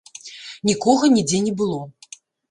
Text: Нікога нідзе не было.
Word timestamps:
Нікога 0.69 1.09
нідзе 1.17 1.41
не 1.49 1.53
было. 1.59 1.77